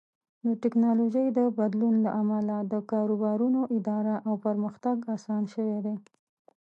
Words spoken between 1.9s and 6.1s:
له امله د کاروبارونو اداره او پرمختګ اسان شوی دی.